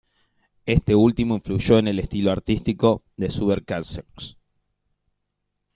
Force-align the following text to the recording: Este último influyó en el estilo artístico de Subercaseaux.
Este 0.65 0.95
último 0.95 1.35
influyó 1.35 1.77
en 1.77 1.87
el 1.87 1.99
estilo 1.99 2.31
artístico 2.31 3.03
de 3.17 3.29
Subercaseaux. 3.29 4.35